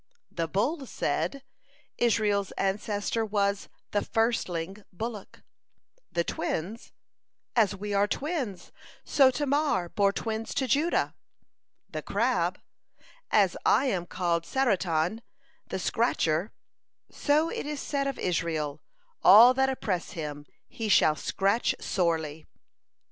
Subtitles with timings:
[0.31, 1.43] The Bull said:
[1.99, 5.43] "Israel's ancestor was 'the firstling bullock.'"
[6.11, 6.91] The Twins:
[7.55, 8.71] "As we are twins,
[9.03, 11.13] so Tamar bore twins to Judah."
[11.87, 12.59] The Crab:
[13.29, 15.21] "As I am called Saratan,
[15.67, 16.51] the scratcher,
[17.11, 18.81] so it is said of Israel,
[19.23, 22.47] 'All that oppress him, he shall scratch sorely.'"